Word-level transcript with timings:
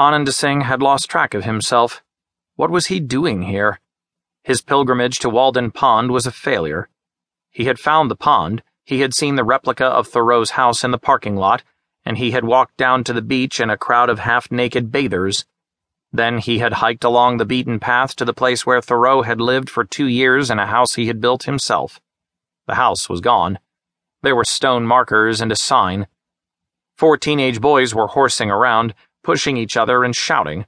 Ananda 0.00 0.30
Singh 0.30 0.60
had 0.60 0.80
lost 0.80 1.10
track 1.10 1.34
of 1.34 1.42
himself. 1.42 2.04
What 2.54 2.70
was 2.70 2.86
he 2.86 3.00
doing 3.00 3.42
here? 3.42 3.80
His 4.44 4.62
pilgrimage 4.62 5.18
to 5.18 5.28
Walden 5.28 5.72
Pond 5.72 6.12
was 6.12 6.24
a 6.24 6.30
failure. 6.30 6.88
He 7.50 7.64
had 7.64 7.80
found 7.80 8.08
the 8.08 8.14
pond, 8.14 8.62
he 8.84 9.00
had 9.00 9.12
seen 9.12 9.34
the 9.34 9.42
replica 9.42 9.86
of 9.86 10.06
Thoreau's 10.06 10.50
house 10.50 10.84
in 10.84 10.92
the 10.92 10.98
parking 10.98 11.34
lot, 11.34 11.64
and 12.04 12.16
he 12.16 12.30
had 12.30 12.44
walked 12.44 12.76
down 12.76 13.02
to 13.04 13.12
the 13.12 13.20
beach 13.20 13.58
in 13.58 13.70
a 13.70 13.76
crowd 13.76 14.08
of 14.08 14.20
half 14.20 14.52
naked 14.52 14.92
bathers. 14.92 15.44
Then 16.12 16.38
he 16.38 16.60
had 16.60 16.74
hiked 16.74 17.02
along 17.02 17.38
the 17.38 17.44
beaten 17.44 17.80
path 17.80 18.14
to 18.16 18.24
the 18.24 18.32
place 18.32 18.64
where 18.64 18.80
Thoreau 18.80 19.22
had 19.22 19.40
lived 19.40 19.68
for 19.68 19.84
two 19.84 20.06
years 20.06 20.48
in 20.48 20.60
a 20.60 20.66
house 20.66 20.94
he 20.94 21.08
had 21.08 21.20
built 21.20 21.42
himself. 21.42 22.00
The 22.68 22.76
house 22.76 23.08
was 23.08 23.20
gone. 23.20 23.58
There 24.22 24.36
were 24.36 24.44
stone 24.44 24.86
markers 24.86 25.40
and 25.40 25.50
a 25.50 25.56
sign. 25.56 26.06
Four 26.96 27.16
teenage 27.16 27.60
boys 27.60 27.94
were 27.94 28.08
horsing 28.08 28.50
around, 28.50 28.94
pushing 29.28 29.58
each 29.58 29.76
other 29.76 30.04
and 30.04 30.16
shouting. 30.16 30.64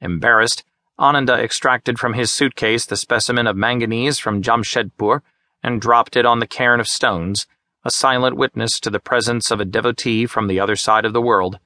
Embarrassed, 0.00 0.62
Ananda 0.96 1.34
extracted 1.34 1.98
from 1.98 2.14
his 2.14 2.32
suitcase 2.32 2.86
the 2.86 2.96
specimen 2.96 3.48
of 3.48 3.56
manganese 3.56 4.16
from 4.16 4.40
Jamshedpur 4.40 5.22
and 5.60 5.80
dropped 5.80 6.16
it 6.16 6.24
on 6.24 6.38
the 6.38 6.46
cairn 6.46 6.78
of 6.78 6.86
stones, 6.86 7.48
a 7.84 7.90
silent 7.90 8.36
witness 8.36 8.78
to 8.78 8.90
the 8.90 9.00
presence 9.00 9.50
of 9.50 9.58
a 9.58 9.64
devotee 9.64 10.24
from 10.24 10.46
the 10.46 10.60
other 10.60 10.76
side 10.76 11.04
of 11.04 11.12
the 11.12 11.20
world. 11.20 11.58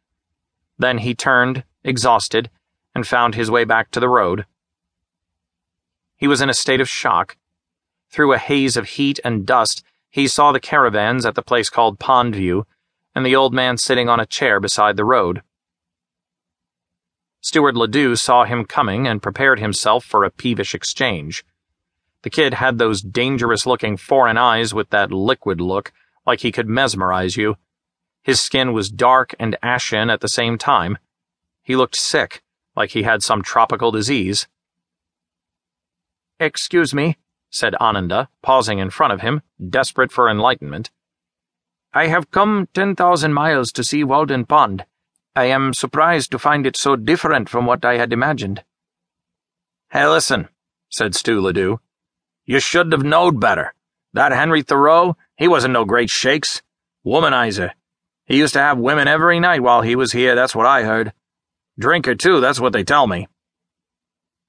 Then 0.79 0.97
he 0.97 1.15
turned, 1.15 1.63
exhausted, 1.85 2.49
and 2.95 3.07
found 3.07 3.35
his 3.35 3.51
way 3.51 3.65
back 3.65 3.91
to 3.91 4.01
the 4.01 4.09
road. 4.09 4.47
He 6.17 6.27
was 6.27 6.41
in 6.41 6.49
a 6.49 6.55
state 6.55 6.81
of 6.81 6.89
shock. 6.89 7.37
Through 8.09 8.33
a 8.33 8.39
haze 8.39 8.79
of 8.79 8.89
heat 8.97 9.21
and 9.25 9.45
dust, 9.45 9.85
he 10.09 10.27
saw 10.27 10.53
the 10.53 10.59
caravans 10.59 11.27
at 11.27 11.35
the 11.35 11.43
place 11.43 11.69
called 11.69 11.99
Pondview, 11.99 12.65
and 13.15 13.27
the 13.27 13.37
old 13.37 13.53
man 13.53 13.77
sitting 13.77 14.09
on 14.09 14.21
a 14.21 14.25
chair 14.25 14.59
beside 14.59 14.97
the 14.97 15.05
road. 15.05 15.43
Steward 17.45 17.77
Ledoux 17.77 18.17
saw 18.17 18.45
him 18.45 18.65
coming 18.65 19.07
and 19.07 19.21
prepared 19.21 19.61
himself 19.61 20.03
for 20.03 20.25
a 20.25 20.31
peevish 20.31 20.75
exchange. 20.75 21.45
The 22.23 22.31
kid 22.31 22.55
had 22.55 22.79
those 22.79 23.03
dangerous 23.03 23.67
looking 23.67 23.99
foreign 23.99 24.39
eyes 24.39 24.73
with 24.73 24.89
that 24.89 25.13
liquid 25.13 25.61
look, 25.61 25.93
like 26.27 26.41
he 26.41 26.51
could 26.51 26.71
mesmerize 26.71 27.37
you. 27.37 27.57
His 28.23 28.41
skin 28.41 28.73
was 28.73 28.89
dark 28.89 29.35
and 29.39 29.59
ashen 29.63 30.09
at 30.09 30.23
the 30.23 30.29
same 30.29 30.57
time. 30.57 30.97
He 31.63 31.77
looked 31.77 31.97
sick, 31.97 32.43
like 32.75 32.93
he 32.93 33.03
had 33.03 33.23
some 33.23 33.43
tropical 33.43 33.91
disease. 33.91 34.49
Excuse 36.41 36.95
me, 36.95 37.19
said 37.51 37.75
Ananda, 37.75 38.31
pausing 38.41 38.79
in 38.79 38.89
front 38.89 39.13
of 39.13 39.21
him, 39.21 39.43
desperate 39.69 40.11
for 40.11 40.31
enlightenment. 40.31 40.91
I 41.93 42.07
have 42.07 42.31
come 42.31 42.69
10,000 42.73 43.35
miles 43.35 43.71
to 43.73 43.85
see 43.85 44.03
Walden 44.03 44.47
Pond. 44.47 44.87
I 45.37 45.47
am 45.47 45.75
surprised 45.75 46.31
to 46.31 46.39
find 46.39 46.65
it 46.65 46.77
so 46.77 46.95
different 46.95 47.49
from 47.49 47.67
what 47.67 47.85
I 47.85 47.97
had 47.97 48.13
imagined. 48.13 48.63
Hey, 49.91 50.07
listen, 50.07 50.49
said 50.89 51.15
Stu 51.17 51.41
Ledoux. 51.41 51.81
You 52.45 52.61
should 52.61 52.93
have 52.93 53.03
knowed 53.03 53.41
better. 53.41 53.75
That 54.13 54.31
Henry 54.31 54.63
Thoreau, 54.63 55.17
he 55.37 55.49
wasn't 55.49 55.73
no 55.73 55.85
great 55.85 56.09
shakes. 56.09 56.63
Womanizer. 57.05 57.73
He 58.27 58.39
used 58.39 58.55
to 58.55 58.61
have 58.61 58.79
women 58.79 59.09
every 59.09 59.41
night 59.41 59.63
while 59.63 59.83
he 59.83 59.97
was 59.97 60.13
here, 60.13 60.37
that's 60.37 60.55
what 60.55 60.67
I 60.67 60.85
heard. 60.85 61.13
Drinker, 61.79 62.15
too, 62.15 62.41
that's 62.41 62.61
what 62.61 62.73
they 62.73 62.85
tell 62.85 63.09
me. 63.09 63.27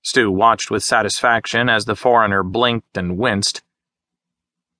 Stu 0.03 0.31
watched 0.31 0.69
with 0.69 0.83
satisfaction 0.83 1.67
as 1.67 1.86
the 1.86 1.95
foreigner 1.95 2.44
blinked 2.44 2.95
and 2.95 3.17
winced. 3.17 3.63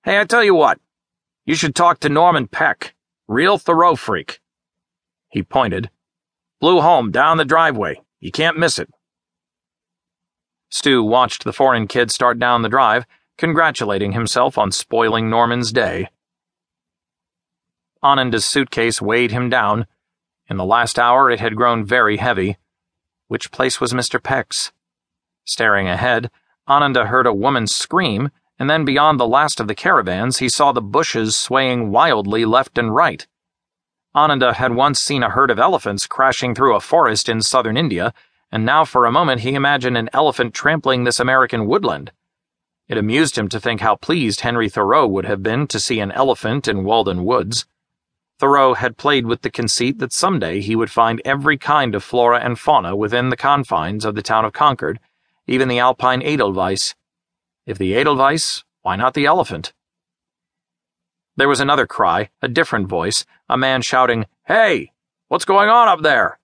Hey, 0.04 0.20
I 0.20 0.24
tell 0.26 0.44
you 0.44 0.54
what. 0.54 0.80
You 1.46 1.56
should 1.56 1.74
talk 1.74 2.00
to 2.02 2.10
Norman 2.10 2.48
Peck. 2.48 2.94
Real 3.28 3.58
Thoreau 3.58 3.96
freak. 3.96 4.40
He 5.30 5.42
pointed. 5.42 5.90
Blue 6.66 6.82
home 6.82 7.12
down 7.12 7.38
the 7.38 7.46
driveway. 7.46 8.02
You 8.20 8.32
can't 8.32 8.58
miss 8.58 8.80
it. 8.80 8.90
Stu 10.72 11.04
watched 11.04 11.44
the 11.44 11.54
foreign 11.54 11.86
kid 11.86 12.10
start 12.10 12.40
down 12.40 12.64
the 12.64 12.70
drive, 12.70 13.06
congratulating 13.38 14.14
himself 14.14 14.58
on 14.58 14.72
spoiling 14.72 15.30
Norman's 15.30 15.72
day. 15.72 16.10
Ananda's 18.02 18.46
suitcase 18.46 19.00
weighed 19.00 19.30
him 19.30 19.48
down. 19.48 19.86
In 20.50 20.58
the 20.58 20.66
last 20.66 20.98
hour, 20.98 21.30
it 21.30 21.40
had 21.40 21.56
grown 21.56 21.86
very 21.86 22.18
heavy. 22.18 22.58
Which 23.28 23.52
place 23.52 23.80
was 23.80 23.94
Mr. 23.94 24.20
Peck's? 24.20 24.72
Staring 25.44 25.88
ahead, 25.88 26.32
Ananda 26.68 27.06
heard 27.06 27.28
a 27.28 27.32
woman 27.32 27.68
scream, 27.68 28.32
and 28.58 28.72
then 28.72 28.86
beyond 28.86 29.20
the 29.20 29.28
last 29.28 29.60
of 29.60 29.68
the 29.68 29.76
caravans, 29.76 30.40
he 30.40 30.50
saw 30.50 30.72
the 30.72 30.82
bushes 30.82 31.36
swaying 31.36 31.92
wildly 31.92 32.44
left 32.44 32.80
and 32.80 32.96
right. 32.96 33.28
Ananda 34.16 34.54
had 34.54 34.74
once 34.74 35.02
seen 35.02 35.24
a 35.24 35.30
herd 35.30 35.52
of 35.52 35.60
elephants 35.60 36.08
crashing 36.08 36.56
through 36.56 36.74
a 36.74 36.80
forest 36.80 37.28
in 37.28 37.42
southern 37.42 37.76
India, 37.76 38.14
and 38.50 38.66
now 38.66 38.86
for 38.86 39.06
a 39.06 39.12
moment 39.12 39.42
he 39.42 39.56
imagined 39.56 39.98
an 39.98 40.10
elephant 40.14 40.54
trampling 40.54 41.04
this 41.04 41.20
American 41.20 41.68
woodland. 41.68 42.14
It 42.88 42.98
amused 42.98 43.38
him 43.38 43.50
to 43.50 43.60
think 43.60 43.82
how 43.82 43.96
pleased 43.96 44.40
Henry 44.40 44.70
Thoreau 44.70 45.06
would 45.06 45.26
have 45.26 45.44
been 45.44 45.68
to 45.68 45.82
see 45.82 46.00
an 46.00 46.14
elephant 46.14 46.66
in 46.66 46.86
Walden 46.86 47.26
Woods. 47.26 47.66
Thoreau 48.40 48.74
had 48.74 48.96
played 48.96 49.26
with 49.26 49.42
the 49.42 49.50
conceit 49.50 50.00
that 50.00 50.14
someday 50.14 50.62
he 50.62 50.78
would 50.78 50.92
find 50.92 51.22
every 51.26 51.58
kind 51.58 51.94
of 51.94 52.04
flora 52.04 52.40
and 52.40 52.58
fauna 52.58 52.96
within 52.96 53.30
the 53.30 53.38
confines 53.38 54.06
of 54.06 54.16
the 54.16 54.22
town 54.22 54.46
of 54.46 54.54
Concord, 54.54 55.00
even 55.46 55.68
the 55.68 55.80
alpine 55.80 56.22
edelweiss. 56.22 56.96
If 57.66 57.78
the 57.78 57.96
edelweiss, 57.96 58.64
why 58.82 58.96
not 58.96 59.14
the 59.14 59.26
elephant? 59.26 59.74
There 61.38 61.50
was 61.50 61.60
another 61.60 61.86
cry, 61.86 62.30
a 62.42 62.48
different 62.48 62.88
voice, 62.88 63.26
a 63.50 63.58
man 63.58 63.82
shouting, 63.82 64.26
Hey! 64.46 64.92
What's 65.28 65.44
going 65.44 65.70
on 65.70 65.88
up 65.88 66.02
there? 66.02 66.40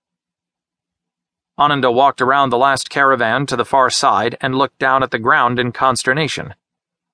Ananda 1.57 1.91
walked 1.91 2.22
around 2.22 2.50
the 2.50 2.57
last 2.57 2.90
caravan 2.90 3.46
to 3.46 3.56
the 3.56 3.63
far 3.63 3.90
side 3.90 4.38
and 4.41 4.57
looked 4.57 4.79
down 4.79 5.03
at 5.03 5.12
the 5.12 5.19
ground 5.19 5.59
in 5.59 5.72
consternation. 5.72 6.56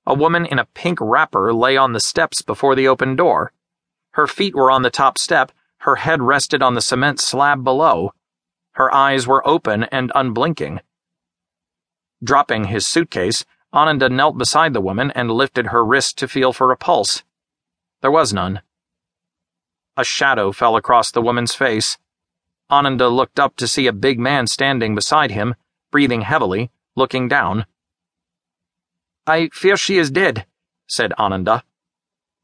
A 0.07 0.15
woman 0.15 0.45
in 0.45 0.57
a 0.57 0.65
pink 0.65 0.99
wrapper 1.01 1.53
lay 1.53 1.77
on 1.77 1.93
the 1.93 1.99
steps 1.99 2.41
before 2.41 2.73
the 2.73 2.87
open 2.87 3.15
door. 3.15 3.51
Her 4.11 4.25
feet 4.25 4.55
were 4.55 4.71
on 4.71 4.81
the 4.81 4.89
top 4.89 5.17
step, 5.17 5.51
her 5.79 5.97
head 5.97 6.21
rested 6.21 6.63
on 6.63 6.73
the 6.73 6.81
cement 6.81 7.19
slab 7.19 7.63
below. 7.63 8.13
Her 8.71 8.93
eyes 8.93 9.27
were 9.27 9.47
open 9.47 9.83
and 9.85 10.11
unblinking. 10.15 10.79
Dropping 12.23 12.65
his 12.65 12.87
suitcase, 12.87 13.45
Ananda 13.71 14.09
knelt 14.09 14.37
beside 14.37 14.73
the 14.73 14.81
woman 14.81 15.11
and 15.11 15.29
lifted 15.29 15.67
her 15.67 15.85
wrist 15.85 16.17
to 16.17 16.27
feel 16.27 16.53
for 16.53 16.71
a 16.71 16.77
pulse. 16.77 17.23
There 18.01 18.11
was 18.11 18.33
none. 18.33 18.61
A 19.95 20.03
shadow 20.03 20.51
fell 20.51 20.75
across 20.75 21.11
the 21.11 21.21
woman's 21.21 21.55
face. 21.55 21.97
Ananda 22.69 23.07
looked 23.07 23.39
up 23.39 23.55
to 23.55 23.67
see 23.67 23.87
a 23.87 23.93
big 23.93 24.19
man 24.19 24.45
standing 24.45 24.93
beside 24.93 25.31
him, 25.31 25.55
breathing 25.89 26.21
heavily, 26.21 26.69
looking 26.95 27.27
down. 27.27 27.65
I 29.25 29.49
fear 29.53 29.77
she 29.77 29.97
is 29.97 30.11
dead, 30.11 30.45
said 30.87 31.13
Ananda. 31.13 31.63